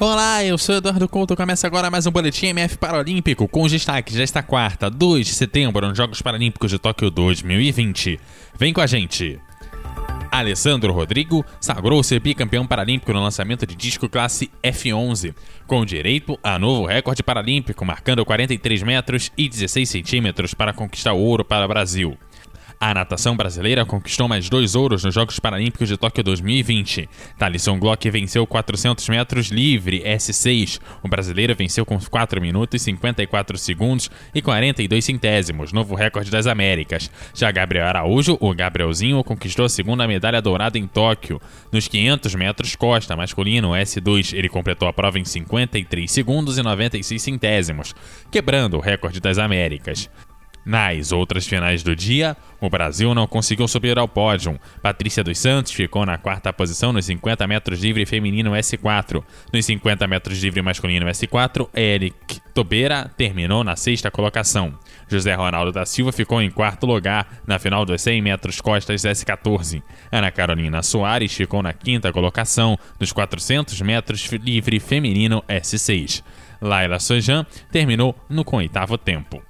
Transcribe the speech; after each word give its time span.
Olá, 0.00 0.42
eu 0.42 0.56
sou 0.56 0.76
Eduardo 0.76 1.06
Couto. 1.06 1.36
Começa 1.36 1.66
agora 1.66 1.90
mais 1.90 2.06
um 2.06 2.10
Boletim 2.10 2.46
MF 2.46 2.78
Paralímpico 2.78 3.46
com 3.46 3.64
os 3.64 3.70
destaques 3.70 4.14
desta 4.14 4.42
quarta, 4.42 4.88
2 4.88 5.26
de 5.26 5.34
setembro, 5.34 5.86
nos 5.86 5.94
Jogos 5.94 6.22
Paralímpicos 6.22 6.70
de 6.70 6.78
Tóquio 6.78 7.10
2020. 7.10 8.18
Vem 8.58 8.72
com 8.72 8.80
a 8.80 8.86
gente! 8.86 9.38
Alessandro 10.32 10.90
Rodrigo 10.94 11.44
sagrou-se 11.60 12.18
bicampeão 12.18 12.66
paralímpico 12.66 13.12
no 13.12 13.22
lançamento 13.22 13.66
de 13.66 13.76
disco 13.76 14.08
classe 14.08 14.50
F11, 14.62 15.34
com 15.66 15.84
direito 15.84 16.38
a 16.42 16.58
novo 16.58 16.86
recorde 16.86 17.22
paralímpico, 17.22 17.84
marcando 17.84 18.24
43 18.24 18.82
metros 18.82 19.30
e 19.36 19.50
16 19.50 19.86
centímetros 19.86 20.54
para 20.54 20.72
conquistar 20.72 21.12
o 21.12 21.18
ouro 21.18 21.44
para 21.44 21.66
o 21.66 21.68
Brasil. 21.68 22.16
A 22.82 22.94
natação 22.94 23.36
brasileira 23.36 23.84
conquistou 23.84 24.26
mais 24.26 24.48
dois 24.48 24.74
ouros 24.74 25.04
nos 25.04 25.14
Jogos 25.14 25.38
Paralímpicos 25.38 25.86
de 25.86 25.98
Tóquio 25.98 26.24
2020. 26.24 27.10
Thalisson 27.38 27.78
Glock 27.78 28.08
venceu 28.08 28.46
400 28.46 29.06
metros 29.10 29.48
livre 29.48 30.00
S6. 30.00 30.80
O 31.02 31.06
brasileiro 31.08 31.54
venceu 31.54 31.84
com 31.84 32.00
4 32.00 32.40
minutos, 32.40 32.80
54 32.80 33.58
segundos 33.58 34.10
e 34.34 34.40
42 34.40 35.04
centésimos, 35.04 35.74
novo 35.74 35.94
recorde 35.94 36.30
das 36.30 36.46
Américas. 36.46 37.10
Já 37.34 37.50
Gabriel 37.50 37.84
Araújo, 37.84 38.38
o 38.40 38.54
Gabrielzinho, 38.54 39.22
conquistou 39.22 39.66
a 39.66 39.68
segunda 39.68 40.08
medalha 40.08 40.40
dourada 40.40 40.78
em 40.78 40.86
Tóquio. 40.86 41.38
Nos 41.70 41.86
500 41.86 42.34
metros 42.34 42.76
costa 42.76 43.14
masculino 43.14 43.72
S2, 43.72 44.32
ele 44.32 44.48
completou 44.48 44.88
a 44.88 44.92
prova 44.94 45.18
em 45.18 45.24
53 45.26 46.10
segundos 46.10 46.56
e 46.56 46.62
96 46.62 47.20
centésimos, 47.20 47.94
quebrando 48.30 48.78
o 48.78 48.80
recorde 48.80 49.20
das 49.20 49.36
Américas. 49.36 50.08
Nas 50.64 51.10
outras 51.10 51.46
finais 51.46 51.82
do 51.82 51.96
dia, 51.96 52.36
o 52.60 52.68
Brasil 52.68 53.14
não 53.14 53.26
conseguiu 53.26 53.66
subir 53.66 53.98
ao 53.98 54.06
pódio. 54.06 54.60
Patrícia 54.82 55.24
dos 55.24 55.38
Santos 55.38 55.72
ficou 55.72 56.04
na 56.04 56.18
quarta 56.18 56.52
posição 56.52 56.92
nos 56.92 57.06
50 57.06 57.46
metros 57.46 57.82
livre 57.82 58.04
feminino 58.04 58.50
S4. 58.52 59.22
Nos 59.52 59.64
50 59.64 60.06
metros 60.06 60.42
livre 60.42 60.60
masculino 60.60 61.06
S4, 61.06 61.68
Eric 61.74 62.40
Tobeira 62.52 63.10
terminou 63.16 63.64
na 63.64 63.74
sexta 63.74 64.10
colocação. 64.10 64.78
José 65.08 65.34
Ronaldo 65.34 65.72
da 65.72 65.86
Silva 65.86 66.12
ficou 66.12 66.42
em 66.42 66.50
quarto 66.50 66.86
lugar 66.86 67.40
na 67.46 67.58
final 67.58 67.84
dos 67.86 68.02
100 68.02 68.20
metros 68.20 68.60
costas 68.60 69.02
S14. 69.02 69.82
Ana 70.12 70.30
Carolina 70.30 70.82
Soares 70.82 71.34
ficou 71.34 71.62
na 71.62 71.72
quinta 71.72 72.12
colocação 72.12 72.78
nos 72.98 73.12
400 73.12 73.80
metros 73.80 74.30
livre 74.32 74.78
feminino 74.78 75.42
S6. 75.48 76.22
Laila 76.60 76.98
Sojan 76.98 77.46
terminou 77.72 78.14
no 78.28 78.44
com 78.44 78.58
oitavo 78.58 78.98
tempo. 78.98 79.49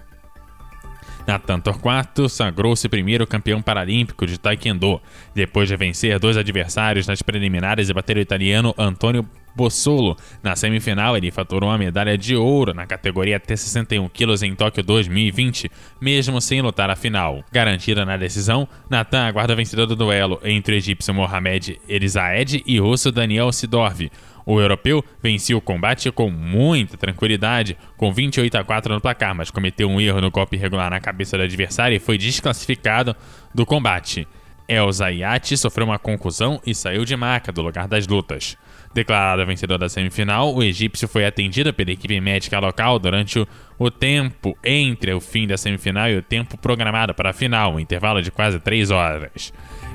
Natan 1.31 1.61
Torquato 1.61 2.29
sagrou-se 2.29 2.89
primeiro 2.89 3.25
campeão 3.25 3.63
paralímpico 3.63 4.27
de 4.27 4.37
Taekwondo, 4.37 5.01
depois 5.33 5.69
de 5.69 5.77
vencer 5.77 6.19
dois 6.19 6.37
adversários 6.37 7.07
nas 7.07 7.23
preliminares 7.23 7.89
e 7.89 7.95
bater 7.95 8.17
o 8.17 8.21
italiano 8.21 8.75
Antônio 8.77 9.25
Bossolo. 9.61 10.17
Na 10.43 10.57
semifinal, 10.57 11.19
ele 11.19 11.31
faturou 11.31 11.69
uma 11.69 11.77
medalha 11.77 12.17
de 12.17 12.35
ouro 12.35 12.73
na 12.73 12.87
categoria 12.87 13.37
até 13.37 13.55
61 13.55 14.09
quilos 14.09 14.43
em 14.43 14.55
Tóquio 14.55 14.83
2020, 14.83 15.71
mesmo 16.01 16.41
sem 16.41 16.63
lutar 16.63 16.89
a 16.89 16.97
final. 16.97 17.45
Garantida 17.53 18.07
na 18.07 18.17
decisão, 18.17 18.67
Natan 18.89 19.27
aguarda 19.27 19.55
vencedor 19.55 19.85
do 19.85 19.95
duelo 19.95 20.41
entre 20.43 20.75
o 20.75 20.79
egípcio 20.79 21.13
Mohamed 21.13 21.79
Elisaed 21.87 22.63
e 22.65 22.81
o 22.81 22.85
russo 22.85 23.13
Daniel 23.13 23.53
Sidorf. 23.53 24.11
O 24.47 24.59
europeu 24.59 25.05
vencia 25.23 25.55
o 25.55 25.61
combate 25.61 26.11
com 26.11 26.31
muita 26.31 26.97
tranquilidade, 26.97 27.77
com 27.99 28.11
28 28.11 28.57
a 28.57 28.65
4 28.65 28.95
no 28.95 29.01
placar, 29.01 29.35
mas 29.35 29.51
cometeu 29.51 29.91
um 29.91 30.01
erro 30.01 30.23
no 30.23 30.31
golpe 30.31 30.57
irregular 30.57 30.89
na 30.89 31.01
cabeça 31.01 31.37
do 31.37 31.43
adversário 31.43 31.95
e 31.95 32.01
foi 32.01 32.17
desclassificado 32.17 33.15
do 33.55 33.67
combate. 33.67 34.27
El 34.67 34.91
Zayat 34.91 35.55
sofreu 35.57 35.85
uma 35.85 35.99
conclusão 35.99 36.63
e 36.65 36.75
saiu 36.75 37.05
de 37.05 37.15
maca 37.15 37.53
do 37.53 37.61
lugar 37.61 37.87
das 37.87 38.07
lutas. 38.07 38.57
Declarado 38.93 39.47
vencedor 39.47 39.79
da 39.79 39.89
semifinal, 39.89 40.53
o 40.53 40.65
egípcio 40.65 41.07
foi 41.07 41.25
atendido 41.25 41.73
pela 41.73 41.93
equipe 41.93 42.21
médica 42.21 42.59
local 42.59 42.99
durante 42.99 43.39
o, 43.39 43.47
o, 43.79 43.89
tempo 43.89 44.59
entre 44.65 45.13
o 45.13 45.21
fim 45.21 45.47
da 45.47 45.57
semifinal 45.57 46.09
e 46.09 46.17
o 46.17 46.23
tempo 46.23 46.59
programado 46.59 47.15
para 47.15 47.31
a 47.31 47.33
final, 47.33 47.75
um 47.75 47.81
intervalo 47.81 48.21
de 48.21 48.33
quase 48.33 48.59
3 48.59 48.91
horas. 48.91 49.53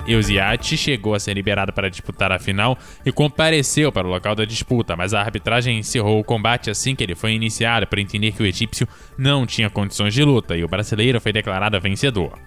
Eusiati 0.08 0.78
chegou 0.78 1.14
a 1.14 1.20
ser 1.20 1.34
liberado 1.34 1.74
para 1.74 1.90
disputar 1.90 2.32
a 2.32 2.40
final 2.40 2.78
e 3.06 3.12
compareceu 3.12 3.92
para 3.92 4.08
o 4.08 4.12
local 4.12 4.34
da 4.34 4.46
disputa, 4.46 4.96
mas 4.96 5.14
a 5.14 5.20
arbitragem 5.20 5.78
encerrou 5.78 6.18
o 6.18 6.24
combate 6.24 6.70
assim 6.70 6.96
que 6.96 7.04
ele 7.04 7.16
foi 7.16 7.34
iniciado 7.34 7.86
por 7.88 8.00
entender 8.00 8.32
que 8.32 8.44
o 8.44 8.46
egípcio 8.46 8.88
não 9.18 9.46
tinha 9.46 9.70
condições 9.70 10.14
de 10.14 10.24
luta 10.24 10.56
e 10.56 10.64
o 10.64 10.70
brasileiro 10.70 11.20
foi 11.20 11.34
declarado 11.34 11.80
vencedor. 11.82 12.40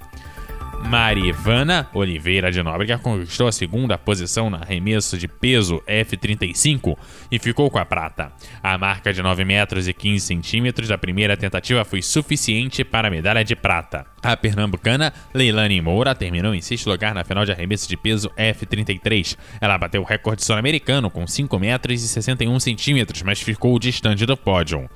Marivana 0.84 1.88
Oliveira 1.92 2.50
de 2.50 2.62
Nóbrega 2.62 2.98
conquistou 2.98 3.46
a 3.46 3.52
segunda 3.52 3.98
posição 3.98 4.48
na 4.48 4.58
arremesso 4.58 5.18
de 5.18 5.28
peso 5.28 5.82
F35 5.86 6.96
e 7.30 7.38
ficou 7.38 7.70
com 7.70 7.78
a 7.78 7.84
prata. 7.84 8.32
A 8.62 8.78
marca 8.78 9.12
de 9.12 9.22
9 9.22 9.44
metros 9.44 9.86
e 9.86 9.92
15 9.92 10.24
centímetros 10.24 10.88
da 10.88 10.96
primeira 10.96 11.36
tentativa 11.36 11.84
foi 11.84 12.00
suficiente 12.00 12.84
para 12.84 13.08
a 13.08 13.10
medalha 13.10 13.44
de 13.44 13.54
prata. 13.54 14.06
A 14.22 14.36
pernambucana 14.36 15.12
Leilani 15.34 15.80
Moura 15.80 16.14
terminou 16.14 16.54
em 16.54 16.60
sexto 16.60 16.88
lugar 16.88 17.14
na 17.14 17.24
final 17.24 17.44
de 17.44 17.52
arremesso 17.52 17.88
de 17.88 17.96
peso 17.96 18.30
F33. 18.30 19.36
Ela 19.60 19.76
bateu 19.78 20.02
o 20.02 20.04
recorde 20.04 20.44
sul-americano 20.44 21.10
com 21.10 21.26
5 21.26 21.58
metros 21.58 22.02
e 22.02 22.08
61 22.08 22.58
centímetros, 22.60 23.22
mas 23.22 23.40
ficou 23.40 23.78
distante 23.78 24.24
do 24.24 24.36
pódio. 24.36 24.88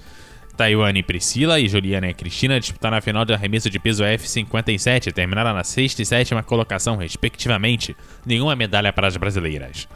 Taiwane 0.63 1.03
Priscila 1.03 1.59
e 1.59 1.67
Juliana 1.67 2.15
Cristina 2.15 2.61
disputaram 2.61 2.97
a 2.97 3.01
final 3.01 3.25
de 3.25 3.35
arremesso 3.35 3.69
de 3.69 3.81
peso 3.81 4.05
F57 4.05 5.09
e 5.09 5.13
terminaram 5.13 5.53
na 5.53 5.65
sexta 5.65 6.03
e 6.03 6.07
sétima 6.07 6.41
colocação, 6.41 6.97
respectivamente, 6.97 7.97
nenhuma 8.25 8.55
medalha 8.55 8.93
para 8.93 9.09
as 9.09 9.17
brasileiras. 9.17 9.89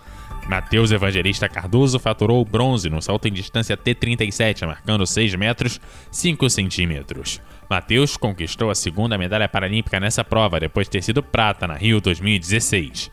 Matheus 0.49 0.91
Evangelista 0.91 1.49
Cardoso 1.49 2.01
faturou 2.01 2.45
bronze 2.45 2.91
no 2.91 3.01
salto 3.01 3.29
em 3.29 3.33
distância 3.33 3.77
T37, 3.77 4.67
marcando 4.67 5.07
6 5.07 5.37
metros 5.37 5.81
5 6.11 6.51
centímetros. 6.51 7.41
Matheus 7.71 8.17
conquistou 8.17 8.69
a 8.69 8.75
segunda 8.75 9.17
medalha 9.17 9.49
paralímpica 9.49 10.01
nessa 10.01 10.25
prova, 10.25 10.59
depois 10.59 10.89
de 10.89 10.91
ter 10.91 11.03
sido 11.03 11.23
prata 11.23 11.69
na 11.69 11.75
Rio 11.75 12.01
2016. 12.01 13.13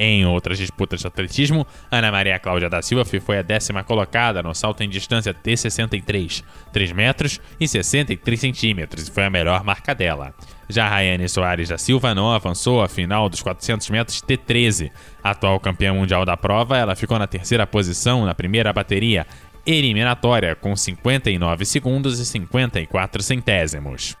Em 0.00 0.24
outras 0.24 0.56
disputas 0.58 1.00
de 1.00 1.08
atletismo, 1.08 1.66
Ana 1.90 2.12
Maria 2.12 2.38
Cláudia 2.38 2.70
da 2.70 2.80
Silva 2.80 3.04
foi 3.04 3.36
a 3.36 3.42
décima 3.42 3.82
colocada 3.82 4.40
no 4.40 4.54
salto 4.54 4.84
em 4.84 4.88
distância 4.88 5.34
T63, 5.34 6.44
3 6.72 6.92
metros 6.92 7.40
e 7.58 7.66
63 7.66 8.40
centímetros, 8.40 9.08
e 9.08 9.10
foi 9.10 9.24
a 9.24 9.30
melhor 9.30 9.64
marca 9.64 9.96
dela. 9.96 10.32
Já 10.68 10.88
Rayane 10.88 11.28
Soares 11.28 11.68
da 11.68 11.76
Silva 11.78 12.14
não 12.14 12.32
avançou 12.32 12.80
à 12.80 12.86
final 12.86 13.28
dos 13.28 13.42
400 13.42 13.90
metros 13.90 14.22
T13. 14.22 14.92
Atual 15.24 15.58
campeã 15.58 15.92
mundial 15.92 16.24
da 16.24 16.36
prova, 16.36 16.78
ela 16.78 16.94
ficou 16.94 17.18
na 17.18 17.26
terceira 17.26 17.66
posição 17.66 18.24
na 18.24 18.34
primeira 18.34 18.72
bateria 18.72 19.26
eliminatória, 19.66 20.54
com 20.54 20.76
59 20.76 21.64
segundos 21.64 22.20
e 22.20 22.24
54 22.24 23.20
centésimos. 23.20 24.16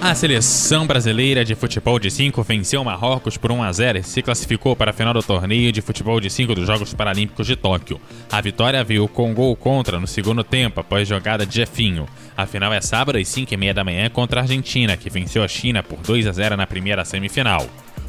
A 0.00 0.14
seleção 0.14 0.86
brasileira 0.86 1.44
de 1.44 1.56
futebol 1.56 1.98
de 1.98 2.08
5 2.08 2.40
venceu 2.44 2.84
Marrocos 2.84 3.36
por 3.36 3.50
1 3.50 3.64
a 3.64 3.72
0 3.72 3.98
e 3.98 4.02
se 4.04 4.22
classificou 4.22 4.76
para 4.76 4.92
a 4.92 4.94
final 4.94 5.12
do 5.12 5.20
torneio 5.20 5.72
de 5.72 5.82
futebol 5.82 6.20
de 6.20 6.30
5 6.30 6.54
dos 6.54 6.68
Jogos 6.68 6.94
Paralímpicos 6.94 7.48
de 7.48 7.56
Tóquio. 7.56 8.00
A 8.30 8.40
vitória 8.40 8.84
veio 8.84 9.08
com 9.08 9.34
gol 9.34 9.56
contra 9.56 9.98
no 9.98 10.06
segundo 10.06 10.44
tempo, 10.44 10.78
após 10.78 11.08
jogada 11.08 11.44
de 11.44 11.56
Jefinho. 11.56 12.06
A 12.36 12.46
final 12.46 12.72
é 12.72 12.80
sábado 12.80 13.18
às 13.18 13.26
5 13.26 13.52
e 13.52 13.56
meia 13.56 13.74
da 13.74 13.82
manhã 13.82 14.08
contra 14.08 14.40
a 14.40 14.44
Argentina, 14.44 14.96
que 14.96 15.10
venceu 15.10 15.42
a 15.42 15.48
China 15.48 15.82
por 15.82 15.98
2 15.98 16.28
a 16.28 16.32
0 16.32 16.56
na 16.56 16.66
primeira 16.66 17.04
semifinal. 17.04 17.66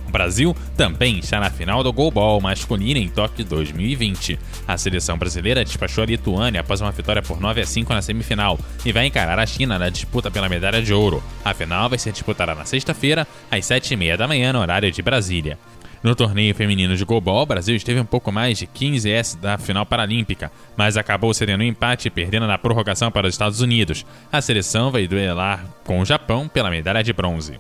O 0.09 0.11
Brasil 0.11 0.55
também 0.75 1.19
está 1.19 1.39
na 1.39 1.51
final 1.51 1.83
do 1.83 1.93
Goalball 1.93 2.41
masculino 2.41 2.99
em 2.99 3.07
Tóquio 3.07 3.45
2020. 3.45 4.39
A 4.67 4.75
seleção 4.75 5.15
brasileira 5.19 5.63
despachou 5.63 6.03
a 6.03 6.07
Lituânia 6.07 6.61
após 6.61 6.81
uma 6.81 6.91
vitória 6.91 7.21
por 7.21 7.39
9 7.39 7.61
a 7.61 7.65
5 7.65 7.93
na 7.93 8.01
semifinal 8.01 8.59
e 8.83 8.91
vai 8.91 9.05
encarar 9.05 9.37
a 9.37 9.45
China 9.45 9.77
na 9.77 9.87
disputa 9.89 10.31
pela 10.31 10.49
medalha 10.49 10.81
de 10.81 10.91
ouro. 10.91 11.23
A 11.45 11.53
final 11.53 11.87
vai 11.87 11.99
ser 11.99 12.11
disputada 12.11 12.55
na 12.55 12.65
sexta-feira, 12.65 13.27
às 13.51 13.65
7h30 13.65 14.17
da 14.17 14.27
manhã, 14.27 14.51
no 14.51 14.61
horário 14.61 14.91
de 14.91 14.99
Brasília. 15.03 15.59
No 16.01 16.15
torneio 16.15 16.55
feminino 16.55 16.95
de 16.95 17.05
goalball, 17.05 17.43
o 17.43 17.45
Brasil 17.45 17.75
esteve 17.75 17.99
um 17.99 18.05
pouco 18.05 18.31
mais 18.31 18.57
de 18.57 18.65
15 18.65 19.11
S 19.11 19.37
da 19.37 19.59
final 19.59 19.85
paralímpica, 19.85 20.51
mas 20.75 20.97
acabou 20.97 21.35
cedendo 21.35 21.61
um 21.61 21.67
empate 21.67 22.07
e 22.07 22.11
perdendo 22.11 22.47
na 22.47 22.57
prorrogação 22.57 23.11
para 23.11 23.27
os 23.27 23.35
Estados 23.35 23.61
Unidos. 23.61 24.03
A 24.31 24.41
seleção 24.41 24.89
vai 24.89 25.07
duelar 25.07 25.63
com 25.85 25.99
o 25.99 26.05
Japão 26.05 26.47
pela 26.47 26.71
medalha 26.71 27.03
de 27.03 27.13
bronze. 27.13 27.59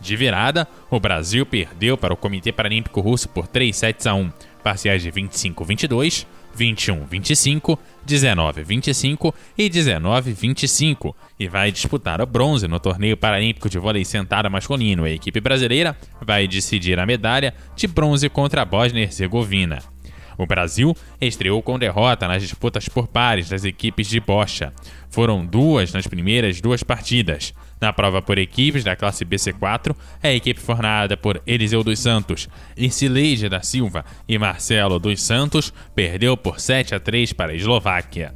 De 0.00 0.16
virada, 0.16 0.66
o 0.90 0.98
Brasil 0.98 1.44
perdeu 1.44 1.96
para 1.96 2.14
o 2.14 2.16
Comitê 2.16 2.50
Paralímpico 2.50 3.00
Russo 3.00 3.28
por 3.28 3.46
3 3.46 3.76
sets 3.76 4.06
a 4.06 4.14
1. 4.14 4.32
parciais 4.62 5.02
de 5.02 5.12
25-22, 5.12 6.26
21-25, 6.58 7.78
19-25 8.06 9.34
e 9.56 9.68
19-25 9.68 11.14
e 11.38 11.48
vai 11.48 11.70
disputar 11.70 12.20
o 12.20 12.26
bronze 12.26 12.66
no 12.66 12.80
torneio 12.80 13.16
paralímpico 13.16 13.68
de 13.68 13.78
vôlei 13.78 14.04
sentada 14.04 14.50
masculino. 14.50 15.04
A 15.04 15.10
equipe 15.10 15.40
brasileira 15.40 15.96
vai 16.20 16.48
decidir 16.48 16.98
a 16.98 17.06
medalha 17.06 17.54
de 17.76 17.86
bronze 17.86 18.28
contra 18.28 18.62
a 18.62 18.64
Bósnia-Herzegovina. 18.64 19.82
O 20.36 20.46
Brasil 20.46 20.96
estreou 21.20 21.60
com 21.60 21.78
derrota 21.78 22.26
nas 22.26 22.40
disputas 22.40 22.88
por 22.88 23.06
pares 23.06 23.50
das 23.50 23.62
equipes 23.62 24.08
de 24.08 24.18
bocha. 24.20 24.72
Foram 25.10 25.44
duas 25.44 25.92
nas 25.92 26.06
primeiras 26.06 26.62
duas 26.62 26.82
partidas. 26.82 27.52
Na 27.80 27.92
prova 27.92 28.20
por 28.20 28.38
equipes 28.38 28.84
da 28.84 28.94
classe 28.94 29.24
BC4, 29.24 29.96
a 30.22 30.30
equipe 30.30 30.60
formada 30.60 31.16
por 31.16 31.40
Eliseu 31.46 31.82
dos 31.82 31.98
Santos, 31.98 32.48
Ircileide 32.76 33.48
da 33.48 33.62
Silva 33.62 34.04
e 34.28 34.38
Marcelo 34.38 34.98
dos 34.98 35.22
Santos 35.22 35.72
perdeu 35.94 36.36
por 36.36 36.60
7 36.60 36.94
a 36.94 37.00
3 37.00 37.32
para 37.32 37.52
a 37.52 37.54
Eslováquia. 37.54 38.34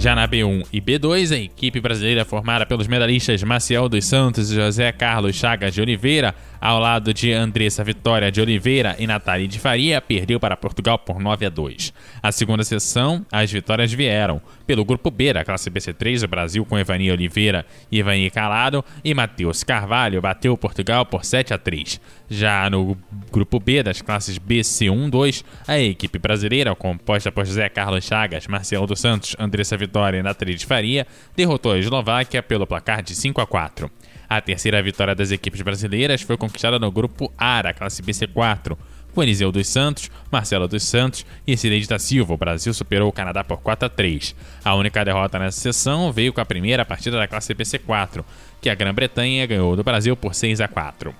Já 0.00 0.14
na 0.14 0.26
B1 0.26 0.66
e 0.72 0.80
B2, 0.80 1.30
a 1.30 1.38
equipe 1.38 1.78
brasileira 1.78 2.24
formada 2.24 2.64
pelos 2.64 2.88
medalhistas 2.88 3.42
Maciel 3.42 3.86
dos 3.86 4.06
Santos 4.06 4.50
e 4.50 4.54
José 4.54 4.90
Carlos 4.92 5.36
Chagas 5.36 5.74
de 5.74 5.82
Oliveira, 5.82 6.34
ao 6.58 6.80
lado 6.80 7.12
de 7.12 7.30
Andressa 7.34 7.84
Vitória 7.84 8.32
de 8.32 8.40
Oliveira 8.40 8.96
e 8.98 9.06
Natália 9.06 9.46
de 9.46 9.58
Faria, 9.58 10.00
perdeu 10.00 10.40
para 10.40 10.56
Portugal 10.56 10.98
por 10.98 11.20
9 11.20 11.44
a 11.44 11.50
2. 11.50 11.92
A 12.22 12.32
segunda 12.32 12.64
sessão, 12.64 13.26
as 13.30 13.52
vitórias 13.52 13.92
vieram. 13.92 14.40
Pelo 14.66 14.86
grupo 14.86 15.10
B 15.10 15.34
da 15.34 15.44
classe 15.44 15.70
BC3, 15.70 16.24
o 16.24 16.28
Brasil 16.28 16.64
com 16.64 16.78
Evani 16.78 17.10
Oliveira 17.10 17.66
e 17.92 17.98
Evani 17.98 18.30
Calado 18.30 18.82
e 19.04 19.12
Matheus 19.12 19.62
Carvalho 19.62 20.22
bateu 20.22 20.56
Portugal 20.56 21.04
por 21.04 21.26
7 21.26 21.52
a 21.52 21.58
3. 21.58 22.00
Já 22.30 22.70
no 22.70 22.96
grupo 23.30 23.60
B 23.60 23.82
das 23.82 24.00
classes 24.00 24.38
BC1 24.38 25.10
2, 25.10 25.44
a 25.68 25.78
equipe 25.78 26.18
brasileira, 26.18 26.74
composta 26.74 27.30
por 27.30 27.44
José 27.44 27.68
Carlos 27.68 28.04
Chagas, 28.04 28.46
Marcelo 28.46 28.86
dos 28.86 29.00
Santos, 29.00 29.36
Andressa 29.38 29.76
Vitória 29.76 29.89
Natália 30.22 30.54
de 30.54 30.64
Faria, 30.66 31.06
derrotou 31.36 31.72
a 31.72 31.78
Eslováquia 31.78 32.42
pelo 32.42 32.66
placar 32.66 33.02
de 33.02 33.14
5 33.14 33.40
a 33.40 33.46
4. 33.46 33.90
A 34.28 34.40
terceira 34.40 34.80
vitória 34.82 35.14
das 35.14 35.32
equipes 35.32 35.60
brasileiras 35.60 36.22
foi 36.22 36.36
conquistada 36.36 36.78
no 36.78 36.90
grupo 36.90 37.32
A 37.36 37.62
da 37.62 37.74
classe 37.74 38.00
BC4, 38.02 38.76
com 39.12 39.22
Eliseu 39.22 39.50
dos 39.50 39.68
Santos, 39.68 40.10
Marcelo 40.30 40.68
dos 40.68 40.84
Santos 40.84 41.26
e 41.46 41.56
Cileide 41.56 41.88
da 41.88 41.98
Silva. 41.98 42.34
O 42.34 42.36
Brasil 42.36 42.72
superou 42.72 43.08
o 43.08 43.12
Canadá 43.12 43.42
por 43.42 43.58
4 43.58 43.86
a 43.86 43.88
3. 43.88 44.34
A 44.64 44.74
única 44.74 45.04
derrota 45.04 45.38
nessa 45.38 45.60
sessão 45.60 46.12
veio 46.12 46.32
com 46.32 46.40
a 46.40 46.44
primeira 46.44 46.84
partida 46.84 47.16
da 47.16 47.26
classe 47.26 47.54
BC4, 47.54 48.24
que 48.60 48.70
a 48.70 48.74
Grã-Bretanha 48.74 49.46
ganhou 49.46 49.74
do 49.74 49.82
Brasil 49.82 50.16
por 50.16 50.34
6 50.34 50.60
a 50.60 50.68
4. 50.68 51.14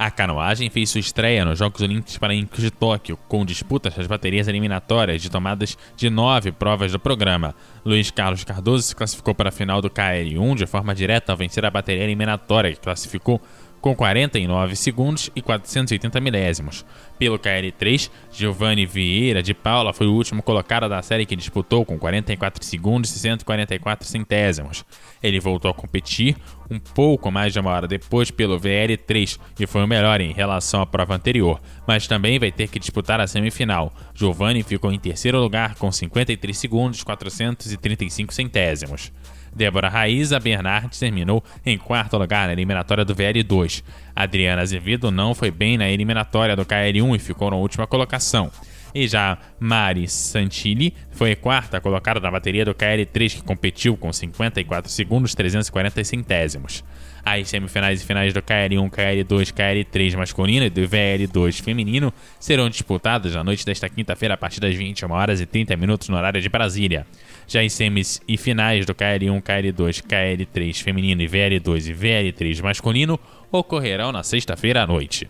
A 0.00 0.12
canoagem 0.12 0.70
fez 0.70 0.90
sua 0.90 1.00
estreia 1.00 1.44
nos 1.44 1.58
Jogos 1.58 1.80
Olímpicos 1.80 2.16
Paralímpicos 2.18 2.62
de 2.62 2.70
Tóquio, 2.70 3.18
com 3.26 3.44
disputas 3.44 3.96
das 3.96 4.06
baterias 4.06 4.46
eliminatórias 4.46 5.20
de 5.20 5.28
tomadas 5.28 5.76
de 5.96 6.08
nove 6.08 6.52
provas 6.52 6.92
do 6.92 7.00
programa. 7.00 7.52
Luiz 7.84 8.08
Carlos 8.08 8.44
Cardoso 8.44 8.84
se 8.84 8.94
classificou 8.94 9.34
para 9.34 9.48
a 9.48 9.52
final 9.52 9.82
do 9.82 9.90
KL1 9.90 10.54
de 10.54 10.66
forma 10.68 10.94
direta 10.94 11.32
ao 11.32 11.36
vencer 11.36 11.66
a 11.66 11.70
bateria 11.70 12.04
eliminatória, 12.04 12.70
que 12.70 12.78
classificou 12.78 13.42
com 13.80 13.94
49 13.94 14.76
segundos 14.76 15.30
e 15.34 15.42
480 15.42 16.20
milésimos. 16.20 16.84
Pelo 17.18 17.38
KL3, 17.38 18.10
Giovanni 18.32 18.86
Vieira 18.86 19.42
de 19.42 19.54
Paula 19.54 19.92
foi 19.92 20.06
o 20.06 20.12
último 20.12 20.42
colocado 20.42 20.88
da 20.88 21.02
série 21.02 21.26
que 21.26 21.34
disputou 21.34 21.84
com 21.84 21.98
44 21.98 22.64
segundos 22.64 23.14
e 23.14 23.18
144 23.18 24.06
centésimos. 24.06 24.84
Ele 25.22 25.40
voltou 25.40 25.70
a 25.70 25.74
competir 25.74 26.36
um 26.70 26.78
pouco 26.78 27.30
mais 27.30 27.52
de 27.52 27.58
uma 27.58 27.70
hora 27.70 27.88
depois 27.88 28.30
pelo 28.30 28.60
VL3 28.60 29.38
e 29.58 29.66
foi 29.66 29.82
o 29.82 29.88
melhor 29.88 30.20
em 30.20 30.32
relação 30.32 30.80
à 30.80 30.86
prova 30.86 31.14
anterior, 31.14 31.60
mas 31.86 32.06
também 32.06 32.38
vai 32.38 32.52
ter 32.52 32.68
que 32.68 32.78
disputar 32.78 33.20
a 33.20 33.26
semifinal. 33.26 33.92
Giovanni 34.14 34.62
ficou 34.62 34.92
em 34.92 34.98
terceiro 34.98 35.40
lugar 35.40 35.74
com 35.76 35.90
53 35.90 36.56
segundos 36.56 37.00
e 37.00 37.04
435 37.04 38.32
centésimos. 38.32 39.12
Débora 39.58 39.88
Raíza 39.88 40.38
Bernardes 40.38 41.00
terminou 41.00 41.42
em 41.66 41.76
quarto 41.76 42.16
lugar 42.16 42.46
na 42.46 42.52
eliminatória 42.52 43.04
do 43.04 43.12
VL2. 43.12 43.82
Adriana 44.14 44.62
Azevedo 44.62 45.10
não 45.10 45.34
foi 45.34 45.50
bem 45.50 45.76
na 45.76 45.90
eliminatória 45.90 46.54
do 46.54 46.64
KL1 46.64 47.16
e 47.16 47.18
ficou 47.18 47.50
na 47.50 47.56
última 47.56 47.84
colocação. 47.84 48.52
E 48.94 49.08
já 49.08 49.36
Mari 49.58 50.06
Santilli 50.06 50.94
foi 51.10 51.34
quarta 51.34 51.80
colocada 51.80 52.20
na 52.20 52.30
bateria 52.30 52.64
do 52.64 52.72
KL3, 52.72 53.34
que 53.34 53.42
competiu 53.42 53.96
com 53.96 54.12
54 54.12 54.90
segundos 54.90 55.34
340 55.34 56.04
centésimos. 56.04 56.84
As 57.24 57.48
semifinais 57.48 58.02
e 58.02 58.06
finais 58.06 58.32
do 58.32 58.40
KL1, 58.40 58.90
KL2, 58.90 59.52
KL3 59.52 60.16
masculino 60.16 60.66
e 60.66 60.70
do 60.70 60.82
VL2 60.82 61.62
feminino 61.62 62.12
serão 62.40 62.68
disputadas 62.68 63.34
na 63.34 63.44
noite 63.44 63.64
desta 63.64 63.88
quinta-feira 63.88 64.34
a 64.34 64.36
partir 64.36 64.60
das 64.60 64.74
21 64.74 65.10
horas 65.10 65.40
e 65.40 65.46
30 65.46 65.76
minutos 65.76 66.08
no 66.08 66.16
horário 66.16 66.40
de 66.40 66.48
Brasília. 66.48 67.06
Já 67.46 67.62
em 67.62 67.68
semis 67.68 68.20
e 68.26 68.36
finais 68.36 68.86
do 68.86 68.94
KL1, 68.94 69.42
KL2, 69.42 70.02
KL3 70.02 70.82
feminino 70.82 71.22
e 71.22 71.26
VL2 71.26 71.90
e 71.90 71.94
VL3 71.94 72.62
masculino 72.62 73.18
ocorrerão 73.50 74.12
na 74.12 74.22
sexta-feira 74.22 74.82
à 74.82 74.86
noite. 74.86 75.28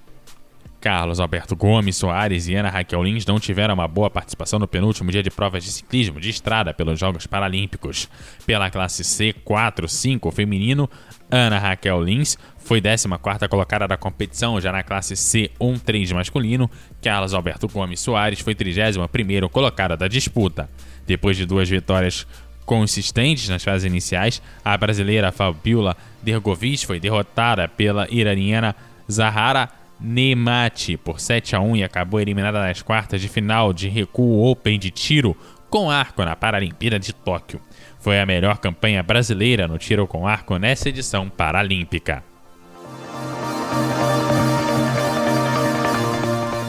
Carlos 0.80 1.18
Alberto 1.18 1.56
Gomes 1.56 1.96
Soares 1.96 2.46
e 2.46 2.54
Ana 2.54 2.70
Raquel 2.70 3.02
Lins 3.02 3.26
não 3.26 3.40
tiveram 3.40 3.74
uma 3.74 3.88
boa 3.88 4.08
participação 4.08 4.58
no 4.58 4.68
penúltimo 4.68 5.10
dia 5.10 5.22
de 5.22 5.30
provas 5.30 5.64
de 5.64 5.72
ciclismo 5.72 6.20
de 6.20 6.30
estrada 6.30 6.72
pelos 6.72 6.98
Jogos 6.98 7.26
Paralímpicos. 7.26 8.08
Pela 8.46 8.70
classe 8.70 9.02
C 9.02 9.34
4-5 9.44 10.32
feminino, 10.32 10.88
Ana 11.30 11.58
Raquel 11.58 12.02
Lins 12.02 12.38
foi 12.58 12.80
14 12.80 13.08
colocada 13.48 13.88
da 13.88 13.96
competição, 13.96 14.60
já 14.60 14.70
na 14.70 14.82
classe 14.82 15.16
C 15.16 15.50
1-3 15.60 16.14
masculino, 16.14 16.70
Carlos 17.02 17.34
Alberto 17.34 17.66
Gomes 17.66 18.00
Soares 18.00 18.40
foi 18.40 18.54
31 18.54 19.48
colocada 19.48 19.96
da 19.96 20.06
disputa. 20.06 20.70
Depois 21.06 21.36
de 21.36 21.44
duas 21.44 21.68
vitórias 21.68 22.26
consistentes 22.64 23.48
nas 23.48 23.64
fases 23.64 23.84
iniciais, 23.84 24.42
a 24.62 24.76
brasileira 24.76 25.32
Fabiola 25.32 25.96
Dergovic 26.22 26.86
foi 26.86 27.00
derrotada 27.00 27.66
pela 27.66 28.06
iraniana 28.10 28.76
Zahara 29.10 29.70
Nemati 30.00 30.96
por 30.96 31.20
7 31.20 31.56
a 31.56 31.60
1 31.60 31.76
e 31.76 31.84
acabou 31.84 32.20
eliminada 32.20 32.60
nas 32.60 32.82
quartas 32.82 33.20
de 33.20 33.28
final 33.28 33.72
de 33.72 33.88
recuo 33.88 34.46
Open 34.46 34.78
de 34.78 34.90
tiro 34.90 35.36
com 35.68 35.90
arco 35.90 36.24
na 36.24 36.36
Paralimpíada 36.36 36.98
de 36.98 37.12
Tóquio. 37.12 37.60
Foi 37.98 38.20
a 38.20 38.26
melhor 38.26 38.58
campanha 38.58 39.02
brasileira 39.02 39.66
no 39.66 39.78
tiro 39.78 40.06
com 40.06 40.26
arco 40.26 40.56
nessa 40.56 40.88
edição 40.88 41.28
paralímpica. 41.28 42.27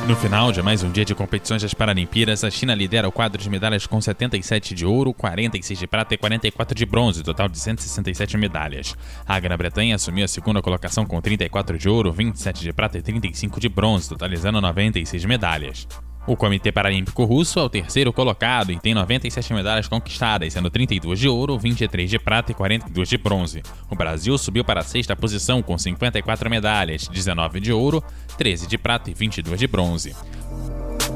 No 0.09 0.15
final 0.15 0.51
de 0.51 0.59
mais 0.63 0.81
um 0.81 0.91
dia 0.91 1.05
de 1.05 1.13
competições 1.13 1.61
das 1.61 1.75
Paralimpíadas, 1.75 2.43
a 2.43 2.49
China 2.49 2.73
lidera 2.73 3.07
o 3.07 3.11
quadro 3.11 3.39
de 3.39 3.47
medalhas 3.47 3.85
com 3.85 4.01
77 4.01 4.73
de 4.73 4.83
ouro, 4.83 5.13
46 5.13 5.77
de 5.77 5.85
prata 5.85 6.15
e 6.15 6.17
44 6.17 6.73
de 6.73 6.83
bronze, 6.83 7.21
total 7.21 7.47
de 7.47 7.59
167 7.59 8.35
medalhas. 8.35 8.97
A 9.27 9.39
Grã-Bretanha 9.39 9.93
assumiu 9.93 10.25
a 10.25 10.27
segunda 10.27 10.63
colocação 10.63 11.05
com 11.05 11.21
34 11.21 11.77
de 11.77 11.87
ouro, 11.87 12.11
27 12.11 12.63
de 12.63 12.73
prata 12.73 12.97
e 12.97 13.03
35 13.03 13.59
de 13.59 13.69
bronze, 13.69 14.09
totalizando 14.09 14.59
96 14.59 15.25
medalhas. 15.25 15.87
O 16.27 16.35
Comitê 16.35 16.71
Paralímpico 16.71 17.23
Russo 17.23 17.59
é 17.59 17.63
o 17.63 17.69
terceiro 17.69 18.13
colocado 18.13 18.71
e 18.71 18.79
tem 18.79 18.93
97 18.93 19.53
medalhas 19.53 19.87
conquistadas, 19.87 20.53
sendo 20.53 20.69
32 20.69 21.19
de 21.19 21.27
ouro, 21.27 21.57
23 21.57 22.09
de 22.09 22.19
prata 22.19 22.51
e 22.51 22.55
42 22.55 23.09
de 23.09 23.17
bronze. 23.17 23.63
O 23.89 23.95
Brasil 23.95 24.37
subiu 24.37 24.63
para 24.63 24.81
a 24.81 24.83
sexta 24.83 25.15
posição 25.15 25.61
com 25.63 25.77
54 25.77 26.49
medalhas, 26.49 27.07
19 27.07 27.59
de 27.59 27.73
ouro, 27.73 28.03
13 28.37 28.67
de 28.67 28.77
prata 28.77 29.09
e 29.09 29.13
22 29.13 29.59
de 29.59 29.67
bronze. 29.67 30.15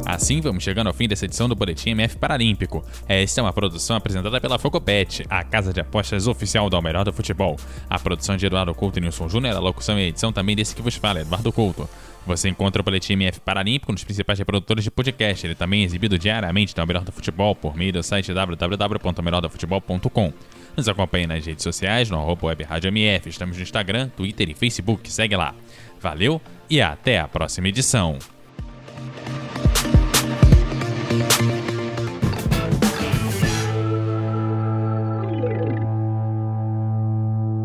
Assim, 0.06 0.42
vamos 0.42 0.64
chegando 0.64 0.88
ao 0.88 0.94
fim 0.94 1.08
dessa 1.08 1.26
edição 1.26 1.48
do 1.48 1.56
Boletim 1.56 1.92
MF 1.92 2.18
Paralímpico. 2.18 2.84
Esta 3.08 3.40
é 3.40 3.44
uma 3.44 3.54
produção 3.54 3.96
apresentada 3.96 4.40
pela 4.40 4.60
Focopet, 4.60 5.26
a 5.30 5.44
casa 5.44 5.74
de 5.74 5.80
apostas 5.80 6.28
oficial 6.28 6.70
do 6.70 6.82
Melhor 6.82 7.06
do 7.06 7.14
Futebol. 7.14 7.58
A 7.90 7.98
produção 7.98 8.38
de 8.38 8.46
Eduardo 8.46 8.74
Couto 8.74 9.00
e 9.00 9.02
Nilson 9.02 9.30
Júnior, 9.30 9.56
a 9.56 9.60
locução 9.60 9.98
e 9.98 10.04
a 10.04 10.08
edição 10.08 10.32
também 10.32 10.56
desse 10.56 10.76
que 10.76 10.82
vos 10.82 10.96
fala, 10.96 11.22
Eduardo 11.22 11.52
Couto. 11.52 11.90
Você 12.26 12.48
encontra 12.48 12.82
o 12.82 12.86
Boletim 12.86 13.14
MF 13.14 13.42
Paralímpico 13.42 13.92
nos 13.92 14.04
principais 14.04 14.40
reprodutores 14.40 14.84
de 14.84 14.92
podcast. 14.92 15.46
Ele 15.46 15.56
também 15.56 15.82
é 15.82 15.86
exibido 15.86 16.18
diariamente 16.18 16.74
no 16.78 16.86
Melhor 16.86 17.04
do 17.04 17.12
Futebol 17.12 17.56
por 17.56 17.76
meio 17.76 17.92
do 17.92 18.02
site 18.02 18.34
www.melhordofutebol.com. 18.34 20.34
Nos 20.76 20.88
acompanhe 20.88 21.28
nas 21.28 21.46
redes 21.46 21.64
sociais, 21.64 22.10
no 22.10 22.18
arroba 22.18 22.48
web 22.48 22.64
Rádio 22.64 22.88
MF. 22.88 23.30
Estamos 23.30 23.58
no 23.58 23.64
Instagram, 23.64 24.10
Twitter 24.10 24.50
e 24.50 24.54
Facebook. 24.54 25.12
Segue 25.12 25.36
lá. 25.36 25.54
Valeu 26.00 26.42
e 26.70 26.82
até 26.82 27.20
a 27.20 27.28
próxima 27.28 27.68
edição. 27.68 28.18